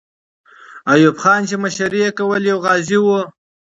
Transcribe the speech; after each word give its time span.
ایوب 0.91 1.15
خان 1.21 1.41
چې 1.49 1.55
مشري 1.63 1.99
یې 2.05 2.09
کوله، 2.17 2.47
یو 2.51 2.57
غازی 2.65 2.97
وو. 3.03 3.19